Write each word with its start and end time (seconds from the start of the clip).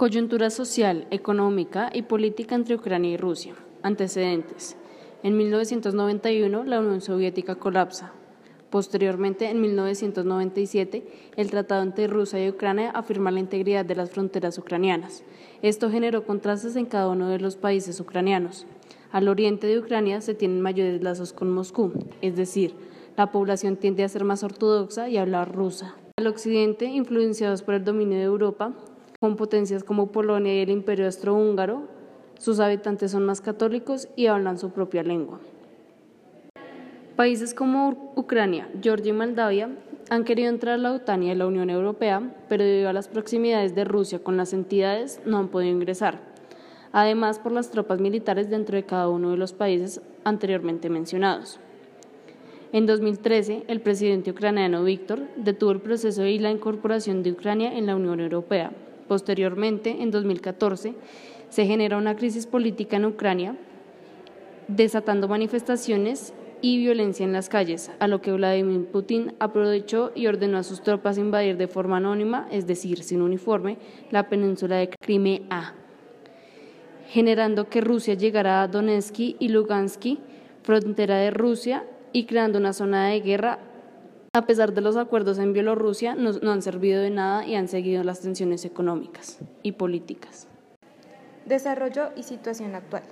Coyuntura 0.00 0.48
social, 0.48 1.06
económica 1.10 1.90
y 1.92 2.00
política 2.00 2.54
entre 2.54 2.74
Ucrania 2.74 3.10
y 3.10 3.16
Rusia. 3.18 3.54
Antecedentes. 3.82 4.78
En 5.22 5.36
1991 5.36 6.64
la 6.64 6.80
Unión 6.80 7.02
Soviética 7.02 7.56
colapsa. 7.56 8.14
Posteriormente, 8.70 9.50
en 9.50 9.60
1997, 9.60 11.04
el 11.36 11.50
tratado 11.50 11.82
entre 11.82 12.06
Rusia 12.06 12.42
y 12.42 12.48
Ucrania 12.48 12.92
afirma 12.92 13.30
la 13.30 13.40
integridad 13.40 13.84
de 13.84 13.94
las 13.94 14.10
fronteras 14.10 14.56
ucranianas. 14.56 15.22
Esto 15.60 15.90
generó 15.90 16.24
contrastes 16.24 16.76
en 16.76 16.86
cada 16.86 17.08
uno 17.08 17.28
de 17.28 17.38
los 17.38 17.56
países 17.56 18.00
ucranianos. 18.00 18.66
Al 19.12 19.28
oriente 19.28 19.66
de 19.66 19.80
Ucrania 19.80 20.22
se 20.22 20.32
tienen 20.32 20.62
mayores 20.62 21.02
lazos 21.02 21.34
con 21.34 21.50
Moscú, 21.50 21.92
es 22.22 22.36
decir, 22.36 22.74
la 23.18 23.30
población 23.30 23.76
tiende 23.76 24.04
a 24.04 24.08
ser 24.08 24.24
más 24.24 24.44
ortodoxa 24.44 25.10
y 25.10 25.18
a 25.18 25.22
hablar 25.22 25.54
rusa. 25.54 25.94
Al 26.16 26.26
occidente, 26.26 26.86
influenciados 26.86 27.60
por 27.60 27.74
el 27.74 27.84
dominio 27.84 28.16
de 28.16 28.24
Europa, 28.24 28.72
con 29.20 29.36
potencias 29.36 29.84
como 29.84 30.12
Polonia 30.12 30.54
y 30.54 30.60
el 30.60 30.70
Imperio 30.70 31.04
Austrohúngaro, 31.04 31.82
sus 32.38 32.58
habitantes 32.58 33.10
son 33.10 33.26
más 33.26 33.42
católicos 33.42 34.08
y 34.16 34.28
hablan 34.28 34.58
su 34.58 34.70
propia 34.70 35.02
lengua. 35.02 35.40
Países 37.16 37.52
como 37.52 38.14
Ucrania, 38.16 38.70
Georgia 38.80 39.10
y 39.10 39.12
Moldavia 39.12 39.68
han 40.08 40.24
querido 40.24 40.48
entrar 40.48 40.76
a 40.76 40.78
la 40.78 40.92
OTAN 40.92 41.22
y 41.22 41.30
a 41.30 41.34
la 41.34 41.46
Unión 41.46 41.68
Europea, 41.68 42.34
pero 42.48 42.64
debido 42.64 42.88
a 42.88 42.94
las 42.94 43.08
proximidades 43.08 43.74
de 43.74 43.84
Rusia 43.84 44.24
con 44.24 44.38
las 44.38 44.54
entidades 44.54 45.20
no 45.26 45.36
han 45.36 45.48
podido 45.48 45.70
ingresar. 45.70 46.22
Además, 46.92 47.38
por 47.38 47.52
las 47.52 47.70
tropas 47.70 48.00
militares 48.00 48.48
dentro 48.48 48.76
de 48.76 48.86
cada 48.86 49.08
uno 49.10 49.32
de 49.32 49.36
los 49.36 49.52
países 49.52 50.00
anteriormente 50.24 50.88
mencionados. 50.88 51.60
En 52.72 52.86
2013, 52.86 53.64
el 53.68 53.82
presidente 53.82 54.30
ucraniano 54.30 54.82
Víctor 54.82 55.28
detuvo 55.36 55.72
el 55.72 55.82
proceso 55.82 56.24
y 56.24 56.38
la 56.38 56.50
incorporación 56.50 57.22
de 57.22 57.32
Ucrania 57.32 57.76
en 57.76 57.84
la 57.84 57.96
Unión 57.96 58.20
Europea. 58.20 58.72
Posteriormente, 59.10 60.02
en 60.02 60.12
2014, 60.12 60.94
se 61.48 61.66
genera 61.66 61.96
una 61.96 62.14
crisis 62.14 62.46
política 62.46 62.96
en 62.96 63.06
Ucrania, 63.06 63.56
desatando 64.68 65.26
manifestaciones 65.26 66.32
y 66.62 66.78
violencia 66.78 67.26
en 67.26 67.32
las 67.32 67.48
calles, 67.48 67.90
a 67.98 68.06
lo 68.06 68.20
que 68.20 68.30
Vladimir 68.30 68.86
Putin 68.86 69.34
aprovechó 69.40 70.12
y 70.14 70.28
ordenó 70.28 70.58
a 70.58 70.62
sus 70.62 70.84
tropas 70.84 71.18
invadir 71.18 71.56
de 71.56 71.66
forma 71.66 71.96
anónima, 71.96 72.46
es 72.52 72.68
decir, 72.68 73.02
sin 73.02 73.20
uniforme, 73.20 73.78
la 74.12 74.28
península 74.28 74.76
de 74.76 74.90
Crimea, 74.90 75.74
generando 77.08 77.68
que 77.68 77.80
Rusia 77.80 78.14
llegara 78.14 78.62
a 78.62 78.68
Donetsk 78.68 79.18
y 79.18 79.48
Lugansk, 79.48 80.04
frontera 80.62 81.16
de 81.16 81.32
Rusia, 81.32 81.84
y 82.12 82.26
creando 82.26 82.60
una 82.60 82.72
zona 82.72 83.08
de 83.08 83.20
guerra. 83.22 83.58
A 84.32 84.46
pesar 84.46 84.72
de 84.74 84.80
los 84.80 84.96
acuerdos 84.96 85.40
en 85.40 85.52
Bielorrusia, 85.52 86.14
no, 86.14 86.30
han 86.52 86.62
servido 86.62 87.02
de 87.02 87.10
nada 87.10 87.44
y 87.44 87.56
han 87.56 87.66
seguido 87.66 88.04
las 88.04 88.20
tensiones 88.20 88.64
económicas 88.64 89.40
y 89.64 89.72
políticas. 89.72 90.46
Desarrollo 91.46 92.10
y 92.14 92.22
situación 92.22 92.76
actual. 92.76 93.02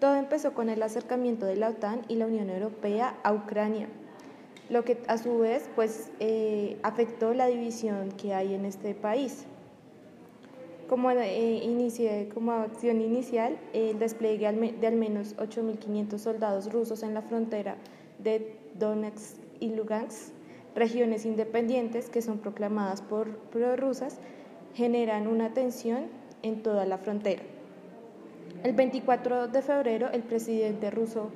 Todo 0.00 0.16
empezó 0.16 0.54
con 0.54 0.70
el 0.70 0.82
acercamiento 0.82 1.44
de 1.44 1.56
la 1.56 1.68
OTAN 1.68 2.00
y 2.08 2.14
la 2.14 2.24
Unión 2.24 2.48
Europea 2.48 3.18
a 3.24 3.34
Ucrania, 3.34 3.88
lo 4.70 4.84
que 4.84 5.02
a 5.06 5.18
su 5.18 5.38
vez 5.38 5.68
pues, 5.74 6.10
eh, 6.18 6.78
afectó 6.82 7.34
la 7.34 7.48
división 7.48 8.10
que 8.12 8.32
hay 8.32 8.54
en 8.54 8.64
este 8.64 8.94
país. 8.94 9.44
Como, 10.88 11.10
eh, 11.10 12.30
como 12.32 12.52
acción 12.52 13.02
inicial, 13.02 13.58
el 13.74 13.98
despliegue 13.98 14.50
de 14.80 14.86
al 14.86 14.96
menos 14.96 15.36
8.500 15.36 16.16
soldados 16.16 16.72
rusos 16.72 17.02
en 17.02 17.12
la 17.12 17.20
frontera 17.20 17.76
de 18.18 18.56
Donetsk 18.78 19.36
y 19.60 19.74
Lugansk, 19.74 20.37
regiones 20.78 21.26
independientes 21.26 22.08
que 22.08 22.22
son 22.22 22.38
proclamadas 22.38 23.02
por 23.02 23.36
prorrusas, 23.50 24.18
generan 24.74 25.26
una 25.26 25.52
tensión 25.52 26.06
en 26.42 26.62
toda 26.62 26.86
la 26.86 26.98
frontera. 26.98 27.42
El 28.62 28.72
24 28.72 29.48
de 29.48 29.62
febrero, 29.62 30.08
el 30.12 30.22
presidente 30.22 30.90
ruso 30.90 31.30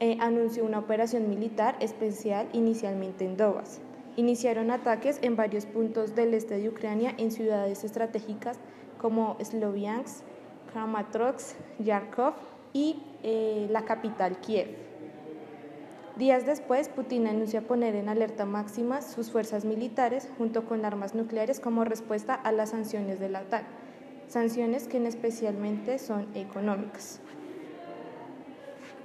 eh, 0.00 0.16
anunció 0.20 0.64
una 0.64 0.78
operación 0.78 1.28
militar 1.28 1.76
especial 1.80 2.48
inicialmente 2.52 3.24
en 3.24 3.36
Donbass. 3.36 3.80
Iniciaron 4.16 4.70
ataques 4.70 5.18
en 5.22 5.36
varios 5.36 5.66
puntos 5.66 6.14
del 6.14 6.34
este 6.34 6.58
de 6.58 6.68
Ucrania 6.68 7.14
en 7.18 7.30
ciudades 7.30 7.84
estratégicas 7.84 8.58
como 8.98 9.36
Sloviansk, 9.40 10.24
Kramatorsk, 10.72 11.56
Yarkov 11.78 12.34
y 12.72 13.02
eh, 13.22 13.68
la 13.70 13.84
capital 13.84 14.40
Kiev. 14.40 14.87
Días 16.18 16.44
después, 16.44 16.88
Putin 16.88 17.28
anunció 17.28 17.62
poner 17.62 17.94
en 17.94 18.08
alerta 18.08 18.44
máxima 18.44 19.02
sus 19.02 19.30
fuerzas 19.30 19.64
militares 19.64 20.28
junto 20.36 20.64
con 20.64 20.84
armas 20.84 21.14
nucleares 21.14 21.60
como 21.60 21.84
respuesta 21.84 22.34
a 22.34 22.52
las 22.52 22.70
sanciones 22.70 23.20
de 23.20 23.28
la 23.28 23.42
OTAN 23.42 23.62
sanciones 24.28 24.86
que 24.86 25.04
especialmente 25.06 25.98
son 25.98 26.26
económicas. 26.34 27.20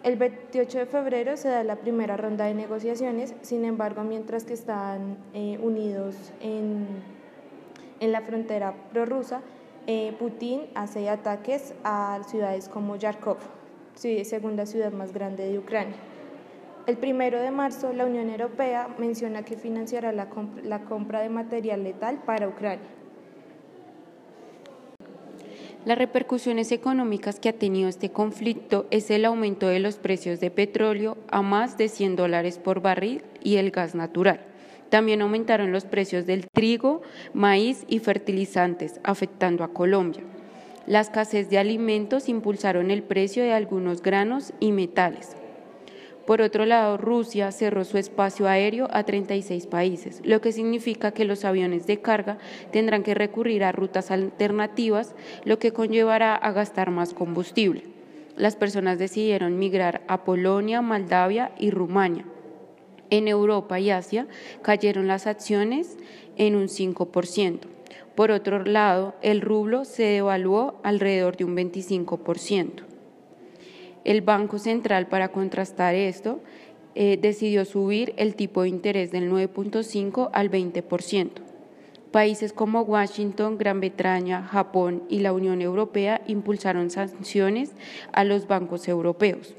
El 0.04 0.18
28 0.18 0.80
de 0.80 0.86
febrero 0.86 1.38
se 1.38 1.48
da 1.48 1.64
la 1.64 1.78
primera 1.78 2.18
ronda 2.18 2.46
de 2.46 2.54
negociaciones, 2.54 3.34
sin 3.42 3.64
embargo, 3.64 4.04
mientras 4.04 4.44
que 4.44 4.54
están 4.54 5.18
eh, 5.34 5.58
unidos 5.62 6.34
en, 6.42 6.86
en, 8.02 8.12
la 8.12 8.22
frontera 8.22 8.74
prorrusa, 8.92 9.42
eh, 9.88 10.14
Putin 10.20 10.64
hace 10.76 11.10
ataques 11.10 11.74
a 11.86 12.20
ciudades 12.28 12.68
como 12.68 12.98
Yarkov, 12.98 13.38
segunda 13.96 14.66
ciudad 14.66 14.92
más 14.92 15.14
grande 15.14 15.50
de 15.50 15.58
Ucrania. 15.58 16.13
El 16.86 16.98
primero 16.98 17.40
de 17.40 17.50
marzo, 17.50 17.94
la 17.94 18.06
Unión 18.06 18.30
Europea 18.30 18.94
menciona 18.98 19.44
que 19.46 19.56
financiará 19.56 20.12
la, 20.12 20.28
compra 20.82 21.22
de 21.22 21.30
material 21.30 21.82
letal 21.82 22.22
para 22.26 22.50
Ucrania. 22.50 22.86
Las 25.86 25.98
repercusiones 25.98 26.74
económicas 26.74 27.40
que 27.40 27.48
ha 27.48 27.54
tenido 27.54 27.88
este 27.88 28.12
conflicto 28.12 28.86
es 28.92 29.10
el 29.12 29.24
aumento 29.24 29.68
de 29.68 29.80
los 29.80 29.96
precios 29.96 30.42
de 30.42 30.52
petróleo 30.52 31.18
a 31.30 31.42
más 31.42 31.78
de 31.78 31.88
100 31.88 32.18
dólares 32.18 32.58
por 32.58 32.82
barril 32.82 33.24
y 33.42 33.58
el 33.58 33.72
gas 33.72 33.96
natural. 33.96 34.42
También 34.90 35.22
aumentaron 35.22 35.72
los 35.72 35.86
precios 35.86 36.26
del 36.26 36.48
trigo, 36.50 37.02
maíz 37.34 37.86
y 37.88 38.00
fertilizantes, 38.00 39.00
afectando 39.04 39.64
a 39.64 39.74
Colombia. 39.74 40.24
La 40.86 41.00
escasez 41.00 41.50
de 41.50 41.60
alimentos 41.60 42.28
impulsaron 42.28 42.92
el 42.92 43.04
precio 43.04 43.42
de 43.42 43.54
algunos 43.54 44.02
granos 44.02 44.54
y 44.60 44.74
metales, 44.74 45.38
por 46.26 46.42
otro 46.42 46.66
lado, 46.66 46.98
Rusia 46.98 47.52
cerró 47.52 47.84
su 47.84 47.98
espacio 47.98 48.48
aéreo 48.48 48.88
a 48.92 49.04
36 49.04 49.68
países, 49.68 50.22
lo 50.24 50.40
que 50.40 50.54
significa 50.54 51.12
que 51.12 51.26
los 51.26 51.44
aviones 51.44 51.86
de 51.86 52.00
carga 52.00 52.38
tendrán 52.72 53.04
que 53.04 53.14
recurrir 53.14 53.66
a 53.66 53.74
rutas 53.74 54.10
alternativas, 54.10 55.16
lo 55.44 55.60
que 55.60 55.74
conllevará 55.74 56.36
a 56.36 56.54
gastar 56.54 56.92
más 56.92 57.14
combustible. 57.14 57.84
Las 58.38 58.56
personas 58.56 59.00
decidieron 59.00 59.60
migrar 59.60 60.02
a 60.08 60.24
Polonia, 60.24 60.82
Moldavia 60.82 61.52
y 61.60 61.72
Rumania. 61.72 62.26
En 63.10 63.28
Europa 63.28 63.80
y 63.80 63.92
Asia 63.92 64.28
cayeron 64.62 65.08
las 65.08 65.28
acciones 65.28 65.98
en 66.38 66.56
un 66.56 66.68
5%. 66.68 67.60
Por 68.16 68.32
otro 68.32 68.64
lado, 68.64 69.14
el 69.22 69.42
rublo 69.42 69.84
se 69.84 70.04
devaluó 70.04 70.80
alrededor 70.84 71.36
de 71.36 71.44
un 71.44 71.56
25%. 71.58 72.93
El 74.04 74.22
Banco 74.22 74.60
Central, 74.60 75.08
para 75.08 75.30
contrastar 75.30 75.96
esto, 75.96 76.42
eh, 76.96 77.18
decidió 77.20 77.66
subir 77.66 78.14
el 78.18 78.36
tipo 78.36 78.62
de 78.62 78.70
interés 78.70 79.12
del 79.12 79.32
9.5 79.32 80.30
al 80.34 80.52
20%. 80.52 81.42
Países 82.12 82.54
como 82.54 82.82
Washington, 82.82 83.58
Gran 83.58 83.80
Bretaña, 83.80 84.44
Japón 84.44 85.04
y 85.10 85.20
la 85.20 85.34
Unión 85.34 85.62
Europea 85.62 86.22
impulsaron 86.28 86.92
sanciones 86.92 87.72
a 88.12 88.24
los 88.24 88.46
bancos 88.48 88.88
europeos, 88.88 89.56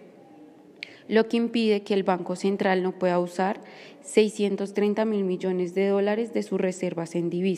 lo 1.09 1.27
que 1.27 1.39
impide 1.39 1.83
que 1.83 1.95
el 1.95 2.05
Banco 2.05 2.37
Central 2.37 2.85
no 2.85 2.93
pueda 2.93 3.19
usar 3.19 3.61
630 4.03 5.05
mil 5.05 5.25
millones 5.25 5.75
de 5.75 5.89
dólares 5.89 6.33
de 6.33 6.45
sus 6.45 6.61
reservas 6.61 7.17
en 7.17 7.31
divisas. 7.31 7.53